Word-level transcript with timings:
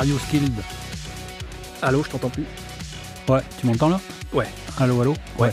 Are 0.00 0.06
You 0.06 0.16
Skilled 0.18 0.54
Allô, 1.82 2.02
je 2.02 2.08
t'entends 2.08 2.30
plus. 2.30 2.46
Ouais, 3.28 3.42
tu 3.58 3.66
m'entends 3.66 3.90
là? 3.90 4.00
Ouais. 4.32 4.46
Allô, 4.78 4.98
allô? 5.02 5.12
Ouais. 5.38 5.52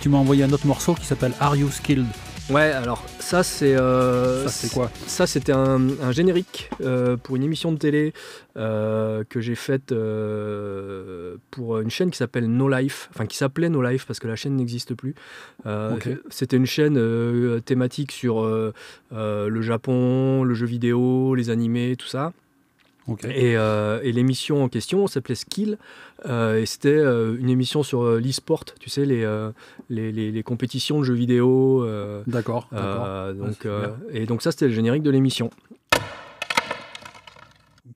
Tu 0.00 0.08
m'as 0.08 0.18
envoyé 0.18 0.42
un 0.42 0.50
autre 0.50 0.66
morceau 0.66 0.94
qui 0.94 1.06
s'appelle 1.06 1.30
Are 1.38 1.54
You 1.54 1.70
Skilled? 1.70 2.04
Ouais, 2.50 2.72
alors 2.72 3.04
ça 3.20 3.44
c'est. 3.44 3.76
euh, 3.76 4.42
Ça, 4.46 4.48
c'est 4.50 4.72
quoi? 4.74 4.90
Ça 5.06 5.28
c'était 5.28 5.52
un, 5.52 5.78
un 6.02 6.10
générique 6.10 6.70
euh, 6.80 7.16
pour 7.16 7.36
une 7.36 7.44
émission 7.44 7.70
de 7.70 7.78
télé 7.78 8.12
euh, 8.56 9.22
que 9.30 9.40
j'ai 9.40 9.54
faite 9.54 9.92
euh, 9.92 11.36
pour 11.52 11.78
une 11.78 11.88
chaîne 11.88 12.10
qui 12.10 12.18
s'appelle 12.18 12.48
No 12.48 12.68
Life, 12.68 13.08
enfin 13.14 13.26
qui 13.26 13.36
s'appelait 13.36 13.68
No 13.68 13.80
Life 13.80 14.06
parce 14.06 14.18
que 14.18 14.26
la 14.26 14.34
chaîne 14.34 14.56
n'existe 14.56 14.94
plus. 14.94 15.14
C'était 16.30 16.56
une 16.56 16.66
chaîne 16.66 17.60
thématique 17.62 18.10
sur 18.10 18.42
le 18.44 19.62
Japon, 19.62 20.42
le 20.42 20.54
jeu 20.54 20.66
vidéo, 20.66 21.36
les 21.36 21.48
animés, 21.50 21.94
tout 21.96 22.08
ça. 22.08 22.32
Et, 23.24 23.56
euh, 23.56 24.00
et 24.02 24.12
l'émission 24.12 24.62
en 24.64 24.68
question 24.68 25.06
s'appelait 25.06 25.34
Skill. 25.34 25.78
euh, 26.26 26.60
et 26.60 26.66
c'était 26.66 26.88
euh, 26.88 27.36
une 27.38 27.50
émission 27.50 27.82
sur 27.82 28.02
l'e-sport, 28.18 28.64
tu 28.80 28.88
sais, 28.88 29.04
les, 29.04 29.24
les, 29.90 30.10
les- 30.12 30.32
les 30.32 30.42
compétitions 30.42 30.98
de 31.00 31.04
jeux 31.04 31.14
vidéo. 31.14 31.86
D'accord, 32.26 32.68
donc, 33.34 33.66
bien. 33.66 33.96
et 34.10 34.26
donc 34.26 34.40
ça, 34.42 34.50
c'était 34.52 34.68
le 34.68 34.72
générique 34.74 35.02
de 35.02 35.10
l'émission. 35.10 35.50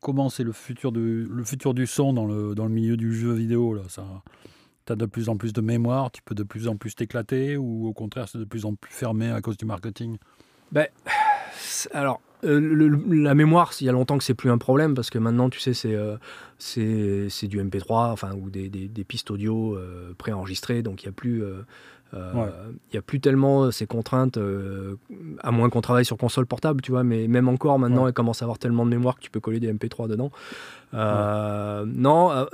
Comment 0.00 0.28
c'est 0.28 0.44
le 0.44 0.52
futur, 0.52 0.92
du, 0.92 1.24
le 1.24 1.44
futur 1.44 1.74
du 1.74 1.86
son 1.86 2.12
dans 2.12 2.27
le, 2.27 2.55
dans 2.55 2.64
le 2.64 2.70
milieu 2.70 2.96
du 2.96 3.14
jeu 3.14 3.33
vidéo 3.33 3.74
là? 3.74 3.83
Ça 3.88 4.05
T'as 4.84 4.94
de 4.96 5.05
plus 5.06 5.28
en 5.28 5.36
plus 5.36 5.52
de 5.52 5.61
mémoire, 5.61 6.11
tu 6.11 6.22
peux 6.22 6.34
de 6.34 6.42
plus 6.44 6.66
en 6.68 6.77
plus 6.77 6.94
t'éclater 6.94 7.56
ou 7.58 7.86
au 7.88 7.92
contraire 7.92 8.27
c'est 8.28 8.38
de 8.38 8.44
plus 8.44 8.64
en 8.64 8.74
plus 8.74 8.92
fermé 8.92 9.30
à 9.30 9.40
cause 9.40 9.56
du 9.56 9.64
marketing? 9.66 10.16
C'est- 11.56 11.90
Alors, 11.92 12.20
euh, 12.44 12.61
le- 12.61 13.22
la 13.22 13.34
mémoire, 13.34 13.72
il 13.81 13.86
y 13.86 13.89
a 13.89 13.92
longtemps 13.92 14.19
que 14.19 14.25
c'est 14.25 14.34
plus 14.34 14.50
un 14.50 14.58
problème 14.58 14.94
parce 14.94 15.11
que 15.11 15.19
maintenant, 15.19 15.50
tu 15.50 15.61
sais, 15.61 15.75
c'est 15.75 15.94
euh, 15.94 16.17
c'est 16.58 17.47
du 17.48 17.61
MP3, 17.61 18.11
enfin, 18.12 18.30
ou 18.34 18.50
des, 18.50 18.69
des- 18.69 18.89
des 18.89 19.05
pistes 19.05 19.30
audio 19.30 19.75
euh, 19.77 20.12
préenregistrées, 20.19 20.83
donc 20.83 21.03
il 21.03 21.06
n'y 21.06 21.11
a 21.11 21.12
plus. 21.12 21.42
euh, 21.45 21.62
euh, 22.14 22.33
Ouais. 22.33 22.48
Il 22.91 22.95
y 22.95 22.98
a 22.98 23.03
plus 23.03 23.20
tellement 23.20 23.70
ces 23.70 23.86
contraintes, 23.86 24.39
à 25.41 25.50
moins 25.50 25.69
qu'on 25.69 25.83
travaille 25.83 26.06
sur 26.06 26.17
console 26.17 26.47
portable, 26.47 26.80
tu 26.80 26.91
vois, 26.91 27.05
mais 27.05 27.28
même 27.28 27.48
encore 27.48 27.78
maintenant, 27.78 28.05
Ouais. 28.05 28.08
elle 28.08 28.14
commence 28.14 28.41
à 28.41 28.47
avoir 28.47 28.58
tellement 28.58 28.86
de 28.86 28.91
mémoire 28.91 29.17
que 29.17 29.20
tu 29.20 29.30
peux 29.30 29.41
coller 29.41 29.61
des 29.61 29.70
MP3 29.70 30.08
dedans. 30.08 30.30
Non, 31.86 32.47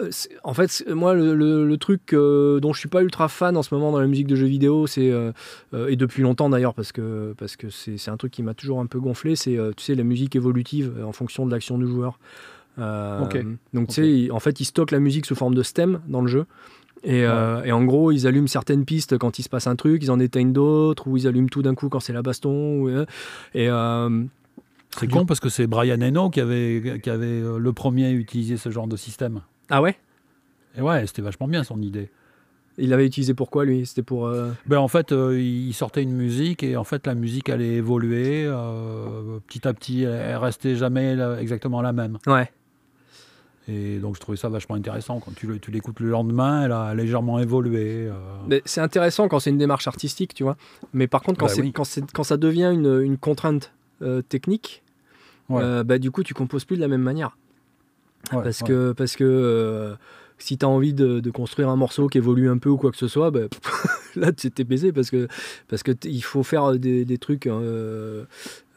en 0.43 0.55
fait, 0.55 0.85
moi, 0.89 1.15
le, 1.15 1.35
le- 1.35 1.67
le 1.67 1.77
truc 1.79 2.13
dont 2.15 2.73
je 2.73 2.79
suis 2.79 2.89
pas 2.89 3.03
ultra 3.03 3.29
fan 3.29 3.57
en 3.57 3.63
ce 3.63 3.73
moment 3.75 3.93
dans 3.93 4.01
la 4.01 4.07
musique 4.09 4.27
de 4.27 4.35
jeux 4.37 4.47
vidéo, 4.47 4.87
c'est 4.87 5.13
et 5.89 5.97
depuis 5.97 6.23
longtemps 6.23 6.51
d'ailleurs 6.51 6.75
parce 6.75 6.93
que 6.93 7.33
parce 7.39 7.57
que 7.57 7.71
c'est 7.71 8.09
un 8.11 8.17
truc 8.17 8.33
qui 8.33 8.43
m'a 8.43 8.55
toujours 8.55 8.81
un 8.81 8.87
peu 8.87 8.98
gonflé, 9.01 9.37
c'est 9.37 9.57
tu 9.77 9.84
sais 9.84 9.94
la 9.94 10.05
musique 10.05 10.36
évolutive 10.36 10.94
euh, 10.98 11.05
en 11.05 11.12
fonction 11.12 11.47
de 11.47 11.50
l'action 11.50 11.78
du 11.78 11.86
joueur. 11.86 12.19
Euh. 12.78 13.20
Donc 13.72 13.89
tu 13.89 13.94
sais, 13.94 14.30
en 14.30 14.41
fait, 14.41 14.61
ils 14.61 14.64
stockent 14.64 14.91
la 14.91 15.00
musique 15.00 15.27
sous 15.27 15.34
forme 15.34 15.55
de 15.55 15.62
stem 15.62 16.00
dans 16.08 16.20
le 16.20 16.28
jeu. 16.28 16.47
Et, 17.03 17.25
euh, 17.25 17.62
et 17.64 17.72
en 17.72 17.84
gros, 17.84 18.12
ils 18.12 18.27
allument 18.27 18.47
certaines 18.47 18.86
pistes 18.86 19.19
quand 19.19 19.39
il 19.39 19.42
se 19.42 19.48
passe 19.50 19.67
un 19.67 19.77
truc, 19.77 20.02
ils 20.02 20.11
en 20.11 20.18
éteignent 20.18 20.52
d'autres, 20.52 21.07
ou 21.07 21.17
ils 21.18 21.27
allument 21.27 21.48
tout 21.48 21.63
d'un 21.63 21.74
coup 21.74 21.89
quand 21.90 22.01
c'est 22.01 22.14
la 22.14 22.23
baston. 22.23 22.80
ou, 22.80 22.89
et 22.89 23.68
euh, 23.68 24.24
C'est 24.98 25.11
con 25.11 25.27
parce 25.27 25.39
que 25.39 25.51
c'est 25.51 25.67
Brian 25.67 26.01
Eno 26.01 26.30
qui 26.30 26.40
avait, 26.40 27.01
qui 27.02 27.11
avait 27.11 27.42
le 27.58 27.73
premier 27.74 28.11
utilisé 28.13 28.57
ce 28.57 28.70
genre 28.70 28.86
de 28.86 28.96
système. 28.96 29.42
ah 29.68 29.83
ouais, 29.83 29.98
Et 30.79 30.80
ouais, 30.80 31.07
c'était 31.07 31.23
vachement 31.23 31.46
bien 31.46 31.63
son 31.63 31.83
idée. 31.83 32.08
Il 32.79 32.89
l'avait 32.90 33.07
utilisé 33.07 33.35
pourquoi 33.35 33.64
lui? 33.64 33.86
C'était 33.86 34.02
pour 34.02 34.27
euh, 34.27 34.51
Ben, 34.67 34.79
en 34.79 34.89
fait, 34.89 35.12
euh, 35.12 35.39
il 35.40 35.73
sortait 35.74 36.02
une 36.02 36.12
musique 36.14 36.62
et 36.62 36.77
en 36.77 36.85
fait 36.85 37.07
la 37.07 37.14
musique 37.14 37.48
allait 37.48 37.74
évoluer 37.74 38.45
euh, 38.46 39.39
petit 39.46 39.67
à 39.68 39.73
petit. 39.74 40.02
Elle, 40.02 40.36
restait 40.36 40.74
jamais 40.77 41.14
la- 41.14 41.40
exactement 41.40 41.83
la 41.83 41.92
même. 41.92 42.18
ouais. 42.27 42.51
Et 43.67 43.96
donc 43.98 44.14
je 44.14 44.20
trouvais 44.20 44.36
ça 44.36 44.51
vachement 44.51 44.74
intéressant. 44.74 45.20
Quand 45.20 45.33
tu, 45.34 45.46
l'écoutes 45.73 45.98
le 46.01 46.11
lendemain, 46.11 46.64
elle 46.67 46.73
a 46.73 46.95
légèrement 46.95 47.39
évolué. 47.39 48.11
Mais 48.46 48.61
c'est 48.67 48.83
intéressant 48.83 49.27
quand 49.27 49.39
c'est 49.39 49.48
une 49.48 49.57
démarche 49.58 49.89
artistique, 49.89 50.34
tu 50.34 50.42
vois. 50.42 50.58
Mais 50.92 51.07
par 51.07 51.23
contre, 51.23 51.39
quand, 51.40 51.46
Bah 51.46 51.52
c'est- 51.55 51.63
oui. 51.63 51.73
quand, 51.73 51.84
c'est- 51.84 52.13
quand 52.13 52.24
ça 52.24 52.36
devient 52.36 52.70
une, 52.74 53.01
une 53.01 53.17
contrainte 53.17 53.73
technique, 54.29 54.83
Ouais. 55.48 55.83
bah, 55.83 55.98
du 55.98 56.11
coup, 56.11 56.23
tu 56.23 56.34
composes 56.34 56.67
plus 56.67 56.77
de 56.77 56.83
la 56.83 56.89
même 56.89 57.01
manière. 57.01 57.39
Ouais, 58.33 58.42
parce, 58.42 58.61
ouais. 58.61 58.68
que, 58.68 58.92
parce 58.92 59.17
que 59.17 59.95
si 60.39 60.58
tu 60.58 60.64
as 60.67 60.68
envie 60.68 60.92
de, 60.95 61.20
de 61.20 61.30
construire 61.30 61.68
un 61.68 61.77
morceau 61.77 62.08
qui 62.08 62.18
évolue 62.18 62.48
un 62.50 62.58
peu 62.58 62.68
ou 62.68 62.77
quoi 62.77 62.90
que 62.90 62.96
ce 62.96 63.08
soit, 63.08 63.30
bah, 63.30 63.40
là, 64.17 64.33
tu 64.33 64.50
t'es 64.50 64.64
baisé 64.64 64.92
parce 64.92 65.11
que 65.11 65.28
parce 65.68 65.83
que 65.83 65.92
t- 65.92 66.11
il 66.11 66.22
faut 66.22 66.42
faire 66.42 66.72
des, 66.72 67.05
des 67.05 67.18
trucs 67.18 67.46
euh, 67.46 68.24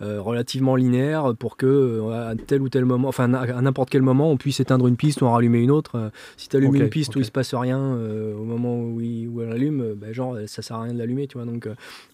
euh, 0.02 0.22
relativement 0.22 0.76
linéaires 0.76 1.34
pour 1.38 1.58
que 1.58 1.66
euh, 1.66 2.32
à 2.32 2.36
tel 2.36 2.62
ou 2.62 2.70
tel 2.70 2.86
moment, 2.86 3.08
enfin 3.08 3.34
à 3.34 3.62
n'importe 3.62 3.90
quel 3.90 4.02
moment, 4.04 4.32
on 4.32 4.38
puisse 4.38 4.60
éteindre 4.60 4.88
une 4.88 4.96
piste 4.98 5.22
ou 5.22 5.26
en 5.26 5.32
rallumer 5.34 5.60
une 5.60 5.72
autre. 5.72 6.12
Si 6.38 6.48
tu 6.48 6.56
allumes 6.58 6.76
une 6.76 6.90
piste 6.90 7.16
où 7.16 7.20
il 7.20 7.26
se 7.26 7.32
passe 7.32 7.54
rien 7.56 7.80
euh, 7.80 8.36
au 8.36 8.44
moment 8.44 8.80
où, 8.80 9.02
il, 9.02 9.28
où 9.28 9.42
elle 9.42 9.52
allume, 9.52 9.94
bah, 9.96 10.14
genre 10.14 10.38
ça 10.46 10.62
sert 10.62 10.78
à 10.78 10.84
rien 10.84 10.94
de 10.94 11.00
l'allumer, 11.00 11.28
tu 11.28 11.38
vois. 11.38 11.46
Donc 11.46 11.68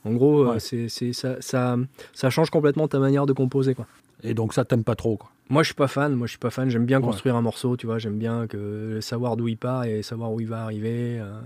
en 0.05 0.13
gros, 0.13 0.45
Ouais. 0.47 0.59
c'est 0.59 0.87
c'est- 0.89 1.13
ça, 1.13 1.35
ça, 1.41 1.77
ça 2.13 2.29
change 2.29 2.49
complètement 2.49 2.87
ta 2.87 2.99
manière 2.99 3.25
de 3.25 3.33
composer, 3.33 3.75
quoi. 3.75 3.85
Et 4.23 4.33
donc 4.33 4.53
ça 4.53 4.63
t'aime 4.63 4.85
pas 4.85 4.95
trop. 4.95 5.17
Quoi. 5.17 5.29
Moi, 5.49 5.61
je 5.63 5.67
suis 5.67 5.75
pas 5.75 5.87
fan. 5.87 6.13
Moi, 6.15 6.27
je 6.27 6.31
suis 6.31 6.39
pas 6.39 6.49
fan. 6.49 6.69
J'aime 6.69 6.85
bien 6.85 6.99
Ouais. 6.99 7.05
construire 7.05 7.35
un 7.35 7.41
morceau, 7.41 7.75
tu 7.77 7.85
vois. 7.85 7.99
J'aime 7.99 8.17
bien 8.17 8.47
que 8.47 8.99
savoir 9.01 9.35
d'où 9.37 9.47
il 9.47 9.57
part 9.57 9.83
et 9.83 10.01
savoir 10.03 10.31
où 10.31 10.39
il 10.39 10.47
va 10.47 10.63
arriver. 10.63 11.19
euh, 11.19 11.39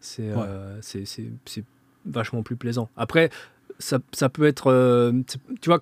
c'est, 0.00 0.30
euh, 0.30 0.78
c'est, 0.82 1.04
c'est, 1.06 1.64
vachement 2.04 2.42
plus 2.42 2.56
plaisant. 2.56 2.88
Après, 2.96 3.30
ça, 3.78 3.98
ça 4.12 4.28
peut 4.28 4.44
être, 4.46 4.70
euh, 4.70 5.12
tu 5.60 5.68
vois, 5.70 5.80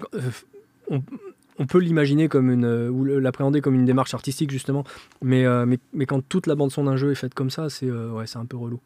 on, 0.88 1.02
on 1.58 1.66
peut 1.66 1.78
l'imaginer 1.78 2.28
comme 2.28 2.50
une 2.50 2.64
ou 2.88 3.04
l'appréhender 3.04 3.60
comme 3.60 3.75
une 3.75 3.84
démarche 3.84 4.14
artistique 4.14 4.50
justement. 4.50 4.84
Mais, 5.22 5.44
mais, 5.66 5.78
mais 5.92 6.06
quand 6.06 6.26
toute 6.26 6.46
la 6.46 6.54
bande 6.54 6.70
son 6.70 6.84
d'un 6.84 6.96
jeu 6.96 7.10
est 7.10 7.16
faite 7.16 7.34
comme 7.34 7.50
ça, 7.50 7.69
c'est, 7.70 7.91
ouais, 7.91 8.26
c'est 8.26 8.38
un 8.38 8.46
peu 8.46 8.56
relou. 8.56 8.81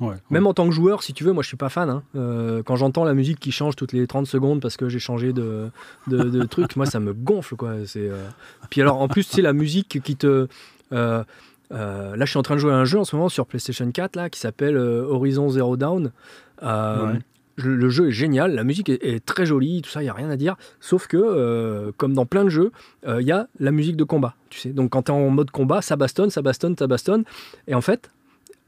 Ouais, 0.00 0.14
Même 0.30 0.46
en 0.46 0.54
tant 0.54 0.66
que 0.68 0.72
joueur, 0.74 1.02
si 1.02 1.12
tu 1.12 1.24
veux, 1.24 1.32
moi 1.32 1.42
je 1.42 1.48
suis 1.48 1.56
pas 1.56 1.68
fan. 1.68 1.90
hein. 1.90 2.02
Euh, 2.14 2.62
quand 2.62 2.76
j'entends 2.76 3.04
la 3.04 3.14
musique 3.14 3.40
qui 3.40 3.50
change 3.50 3.74
toutes 3.74 3.92
les 3.92 4.06
30 4.06 4.26
secondes 4.28 4.60
parce 4.60 4.76
que 4.76 4.88
j'ai 4.88 5.00
changé 5.00 5.32
de, 5.32 5.70
de, 6.06 6.22
de 6.24 6.42
truc, 6.46 6.76
moi 6.76 6.86
ça 6.86 7.00
me 7.00 7.12
gonfle 7.12 7.56
quoi. 7.56 7.72
C'est, 7.84 8.08
euh, 8.08 8.28
Puis 8.70 8.80
alors 8.80 9.00
en 9.00 9.08
plus, 9.08 9.26
tu 9.26 9.34
sais, 9.36 9.42
la 9.42 9.52
musique 9.52 10.00
qui 10.04 10.14
te. 10.16 10.46
euh, 10.92 11.24
là, 11.70 12.16
je 12.24 12.26
suis 12.30 12.38
en 12.38 12.42
train 12.42 12.54
de 12.54 12.60
jouer 12.60 12.72
à 12.72 12.76
un 12.76 12.84
jeu 12.84 12.98
en 12.98 13.04
ce 13.04 13.16
moment 13.16 13.28
sur 13.28 13.46
PlayStation 13.46 13.90
4 13.90 14.14
là, 14.16 14.30
qui 14.30 14.38
s'appelle 14.38 14.76
Horizon 14.76 15.48
Zero 15.50 15.76
Ouais. 15.76 17.18
je- 17.56 17.68
Le 17.70 17.88
jeu 17.88 18.08
est 18.08 18.12
génial, 18.12 18.54
la 18.54 18.62
musique 18.64 18.88
est, 18.88 19.02
est 19.04 19.24
très 19.24 19.46
jolie, 19.46 19.82
tout 19.82 19.90
ça, 19.90 20.00
il 20.00 20.04
n'y 20.04 20.10
a 20.10 20.14
rien 20.14 20.30
à 20.30 20.36
dire. 20.36 20.54
Sauf 20.80 21.08
que, 21.08 21.90
comme 21.96 22.14
dans 22.14 22.24
plein 22.26 22.44
de 22.44 22.50
jeux, 22.50 22.70
il 23.06 23.26
y 23.26 23.32
a 23.32 23.48
la 23.58 23.72
musique 23.72 23.96
de 23.96 24.04
combat. 24.04 24.34
Tu 24.48 24.60
sais. 24.60 24.68
Donc 24.70 24.90
quand 24.90 25.02
tu 25.02 25.12
es 25.12 25.14
en 25.14 25.28
mode 25.30 25.50
combat, 25.50 25.82
ça 25.82 25.96
bastonne, 25.96 26.30
ça 26.30 26.40
bastonne, 26.40 26.76
ça 26.78 26.86
bastonne. 26.86 27.24
Et 27.66 27.74
en 27.74 27.80
fait, 27.80 28.10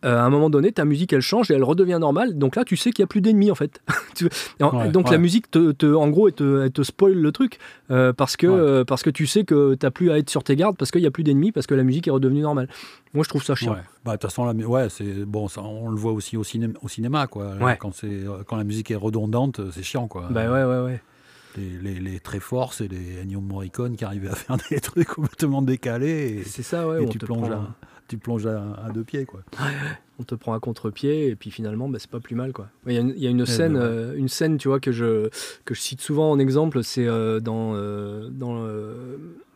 euh, 0.04 0.16
à 0.18 0.22
un 0.22 0.30
moment 0.30 0.50
donné, 0.50 0.72
ta 0.72 0.84
musique 0.84 1.12
elle 1.12 1.20
change 1.20 1.50
et 1.50 1.54
elle 1.54 1.64
redevient 1.64 1.98
normale. 2.00 2.38
Donc 2.38 2.56
là, 2.56 2.64
tu 2.64 2.76
sais 2.76 2.90
qu'il 2.90 3.02
n'y 3.02 3.04
a 3.04 3.08
plus 3.08 3.20
d'ennemis 3.20 3.50
en 3.50 3.54
fait. 3.54 3.80
Ouais, 4.60 4.90
donc 4.90 5.06
ouais. 5.06 5.12
la 5.12 5.18
musique, 5.18 5.50
te, 5.50 5.72
te- 5.72 5.94
en 5.94 6.08
gros, 6.08 6.28
elle 6.28 6.34
te, 6.34 6.62
elle 6.64 6.70
te 6.72 6.82
spoil 6.82 7.14
le 7.14 7.32
truc 7.32 7.58
euh, 7.90 8.12
parce, 8.12 8.36
que, 8.36 8.46
Ouais. 8.46 8.58
euh, 8.60 8.84
parce 8.84 9.02
que 9.02 9.08
tu 9.10 9.26
sais 9.26 9.44
que 9.44 9.74
tu 9.74 9.86
n'as 9.86 9.90
plus 9.90 10.10
à 10.10 10.18
être 10.18 10.28
sur 10.28 10.44
tes 10.44 10.56
gardes 10.56 10.76
parce 10.76 10.90
qu'il 10.90 11.00
n'y 11.00 11.06
a 11.06 11.10
plus 11.10 11.22
d'ennemis, 11.24 11.52
parce 11.52 11.66
que 11.66 11.74
la 11.74 11.82
musique 11.84 12.06
est 12.06 12.10
redevenue 12.10 12.42
normale. 12.42 12.68
Moi, 13.14 13.24
je 13.24 13.28
trouve 13.30 13.42
ça 13.42 13.54
chiant. 13.54 13.76
Bah, 14.04 14.12
de 14.12 14.16
toute 14.16 14.22
façon, 14.30 14.44
la 14.44 14.52
ouais, 14.52 14.88
c'est 14.90 15.24
bon, 15.24 15.48
ça, 15.48 15.62
on 15.62 15.88
le 15.90 15.96
voit 15.96 16.12
aussi 16.12 16.36
au, 16.36 16.44
ciné- 16.44 16.74
au 16.82 16.88
cinéma, 16.88 17.26
quoi. 17.28 17.52
Quand 17.78 17.94
c'est 17.94 18.20
quand 18.46 18.56
la 18.56 18.64
musique 18.64 18.90
est 18.90 18.96
redondante, 18.96 19.60
c'est 19.72 19.82
chiant, 19.82 20.06
quoi. 20.08 20.28
Bah 20.30 20.50
ouais, 20.52 20.64
ouais, 20.64 20.84
ouais. 20.84 21.02
Les, 21.56 21.94
les, 21.94 21.98
les 22.00 22.20
très 22.20 22.38
forts, 22.40 22.74
c'est 22.74 22.86
les 22.88 23.22
Ennio 23.22 23.40
Morricone 23.40 23.96
qui 23.96 24.04
arrivaient 24.04 24.28
à 24.28 24.34
faire 24.36 24.56
des 24.70 24.80
trucs 24.80 25.08
complètement 25.08 25.62
décalés 25.62 26.40
et, 26.40 26.44
C'est 26.44 26.62
ça, 26.62 26.86
ouais. 26.86 27.02
et 27.02 27.08
tu 27.08 27.18
plonges, 27.18 27.50
à, 27.50 27.60
tu 28.10 28.18
plonges 28.18 28.46
à, 28.46 28.62
à 28.84 28.90
deux 28.90 29.04
pieds, 29.04 29.24
quoi. 29.24 29.40
on 30.18 30.22
te 30.24 30.34
prend 30.34 30.52
à 30.52 30.60
contre-pied 30.60 31.28
et 31.28 31.36
puis 31.36 31.50
finalement, 31.50 31.88
bah, 31.88 31.98
c'est 32.00 32.10
pas 32.10 32.20
plus 32.20 32.34
mal. 32.36 32.52
quoi. 32.52 32.68
Il 32.86 32.92
y 32.92 32.98
a 32.98 33.00
une, 33.00 33.10
il 33.16 33.22
y 33.22 33.26
a 33.26 33.30
une 33.30 33.40
Eh 33.42 33.46
scène, 33.46 33.74
ben 33.74 33.80
euh, 33.80 34.14
une 34.16 34.28
scène, 34.28 34.58
tu 34.58 34.68
vois, 34.68 34.80
que 34.80 34.92
je, 34.92 35.28
que 35.64 35.74
je 35.74 35.80
cite 35.80 36.00
souvent 36.00 36.30
en 36.30 36.38
exemple, 36.38 36.82
c'est 36.82 37.06
euh, 37.06 37.40
dans, 37.40 37.74
euh, 37.74 38.28
dans 38.30 38.62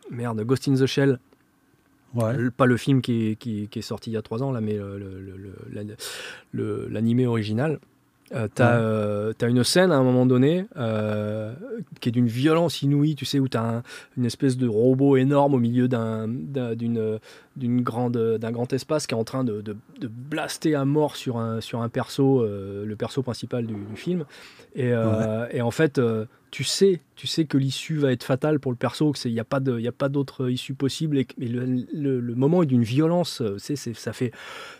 merde, 0.09 0.41
Ghost 0.43 0.67
in 0.67 0.75
the 0.75 0.85
Shell. 0.85 1.19
Ouais. 2.13 2.49
Pas 2.55 2.65
le 2.65 2.77
film 2.77 3.01
qui 3.01 3.27
est, 3.31 3.35
qui, 3.35 3.67
qui 3.67 3.79
est 3.79 3.81
sorti 3.81 4.09
il 4.09 4.13
y 4.13 4.17
a 4.17 4.21
trois 4.21 4.41
ans, 4.41 4.51
là, 4.51 4.61
mais 4.61 4.77
le- 4.77 4.97
original. 7.27 7.79
Euh, 8.33 8.47
t'as, 8.53 8.71
Ouais. 8.77 8.81
euh, 8.83 9.33
t'as 9.37 9.49
une 9.49 9.63
scène 9.63 9.91
à 9.91 9.97
un 9.97 10.03
moment 10.03 10.25
donné 10.25 10.65
euh, 10.77 11.53
qui 12.01 12.09
est 12.09 12.11
d'une 12.11 12.27
violence 12.27 12.81
inouïe, 12.81 13.13
tu 13.15 13.23
sais, 13.23 13.37
où 13.39 13.47
tu 13.47 13.55
as 13.57 13.83
une 14.17 14.25
espèce 14.25 14.57
de 14.57 14.67
robot 14.67 15.15
énorme 15.15 15.53
au 15.53 15.59
milieu 15.59 15.87
d'un, 15.87 16.27
d'un- 16.27 16.73
d'une, 16.73 17.19
d'une 17.55 17.81
grande, 17.81 18.17
d'un 18.17 18.51
grand 18.51 18.73
espace 18.73 19.05
qui 19.05 19.13
est 19.13 19.17
en 19.17 19.23
train 19.23 19.43
de, 19.43 19.61
de- 19.61 19.77
de 20.01 20.07
blaster 20.07 20.73
à 20.73 20.85
mort 20.85 21.15
sur 21.15 21.37
un, 21.37 21.61
sur 21.61 21.83
un 21.83 21.89
perso, 21.89 22.41
euh, 22.41 22.83
le 22.83 22.95
perso 22.95 23.21
principal 23.21 23.67
du, 23.67 23.75
du 23.75 23.95
film. 23.95 24.25
Et, 24.75 24.89
et 25.51 25.61
en 25.61 25.71
fait, 25.71 26.01
tu 26.55 26.63
sais, 26.63 27.01
tu 27.17 27.27
sais 27.27 27.43
que 27.43 27.57
l'issue 27.57 27.97
va 27.97 28.13
être 28.13 28.23
fatale 28.23 28.61
pour 28.61 28.71
le 28.71 28.77
perso, 28.77 29.11
qu'il 29.11 29.33
n'y 29.33 29.41
a 29.41 29.43
pas 29.43 29.59
d'autre 29.59 30.49
issue 30.49 30.73
possible. 30.73 31.17
Et, 31.17 31.27
mais 31.37 31.47
le, 31.47 31.65
le- 31.93 32.21
le 32.21 32.35
moment 32.35 32.63
est 32.63 32.65
d'une 32.65 32.85
violence, 32.85 33.41
euh, 33.41 33.57
c'est, 33.57 33.75
c'est, 33.75 33.93
ça 33.93 34.13
fait, 34.13 34.31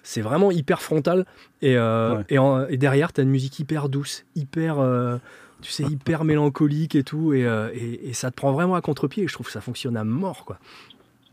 c'est 0.02 0.22
vraiment 0.22 0.52
hyper 0.52 0.82
frontal. 0.82 1.26
Et, 1.62 1.76
euh, 1.76 2.16
Ouais. 2.16 2.24
et, 2.30 2.38
en- 2.38 2.66
et 2.68 2.78
derrière, 2.78 3.12
tu 3.12 3.20
as 3.20 3.26
une 3.26 3.30
musique 3.30 3.60
hyper 3.60 3.90
douce, 3.90 4.24
hyper, 4.38 4.80
euh, 4.80 5.18
tu 5.62 5.70
sais, 5.70 5.84
hyper 5.84 6.24
mélancolique 6.24 6.96
et 6.96 7.04
tout. 7.04 7.34
Et, 7.34 7.46
euh, 7.46 7.70
et, 7.74 8.08
et 8.08 8.14
ça 8.14 8.32
te 8.32 8.38
prend 8.38 8.54
vraiment 8.54 8.76
à 8.76 8.82
contre-pied. 8.82 9.26
Et 9.26 9.28
je 9.28 9.34
trouve 9.34 9.48
que 9.48 9.52
ça 9.52 9.60
fonctionne 9.60 9.98
à 9.98 10.06
mort, 10.06 10.46
quoi. 10.46 10.58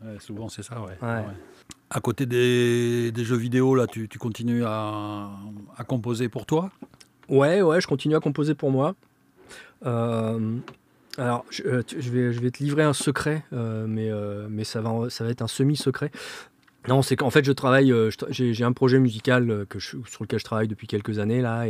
Ouais, 0.03 0.17
souvent, 0.19 0.49
c'est 0.49 0.63
ça. 0.63 0.81
Ouais. 0.81 0.97
Ouais. 1.01 1.23
À 1.89 2.01
côté 2.01 2.25
des, 2.25 3.13
des 3.13 3.23
jeux 3.23 3.37
vidéo, 3.37 3.75
là, 3.75 3.87
tu, 3.87 4.09
tu 4.09 4.19
continues 4.19 4.65
à, 4.65 5.29
à 5.77 5.83
composer 5.85 6.27
pour 6.27 6.45
toi? 6.45 6.69
Ouais, 7.29 7.61
ouais, 7.61 7.79
je 7.79 7.87
continue 7.87 8.15
à 8.15 8.19
composer 8.19 8.55
pour 8.55 8.71
moi. 8.71 8.93
Euh, 9.85 10.57
alors, 11.17 11.45
je, 11.49 11.63
euh, 11.63 11.83
je 11.87 12.09
vais, 12.09 12.51
te 12.51 12.63
livrer 12.63 12.83
un 12.83 12.93
secret, 12.93 13.43
euh, 13.53 13.85
mais, 14.49 14.63
ça, 14.63 14.81
va, 14.81 15.07
être 15.29 15.41
un 15.41 15.47
semi-secret. 15.47 16.11
Non, 16.89 17.01
c'est 17.01 17.15
qu'en 17.15 17.29
fait, 17.29 17.45
je 17.45 17.53
travaille, 17.53 17.93
j'ai 18.29 18.63
un 18.65 18.73
projet 18.73 18.99
musical 18.99 19.65
sur 19.79 20.23
lequel 20.23 20.39
je 20.39 20.43
travaille 20.43 20.67
depuis 20.67 20.85
quelques 20.85 21.17
années, 21.17 21.39
là, 21.39 21.63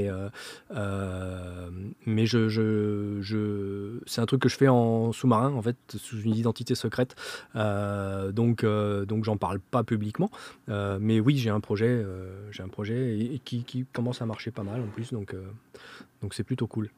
mais 2.07 2.25
c'est 2.25 4.21
un 4.21 4.25
truc 4.25 4.42
que 4.42 4.50
je 4.50 4.57
fais 4.57 4.69
en 4.69 5.12
sous-marin, 5.12 5.54
en 5.54 5.62
fait, 5.62 5.77
sous 5.98 6.19
une 6.21 6.36
identité 6.36 6.74
secrète. 6.74 7.15
Donc, 7.54 8.65
j'en 8.65 9.38
parle 9.38 9.60
pas 9.60 9.83
publiquement. 9.83 10.31
Mais 10.68 11.19
oui, 11.19 11.38
j'ai 11.38 11.51
un 11.51 11.60
projet, 11.60 12.04
j'ai 12.50 12.63
un 12.63 12.69
projet 12.69 13.19
et, 13.19 13.36
et 13.36 13.39
qui, 13.39 13.86
commence 13.94 14.19
à 14.24 14.25
marcher 14.25 14.50
pas 14.50 14.63
mal 14.63 14.81
en 14.81 14.88
plus, 14.88 15.13
donc 15.13 15.36
c'est 16.31 16.44
plutôt 16.44 16.65
cool. 16.65 16.89